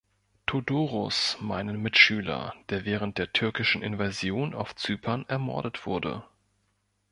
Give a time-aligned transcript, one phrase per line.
[0.47, 6.23] Thodoros, meinen Mitschüler, der während der türkischen Invasion auf Zypern ermordet wurde.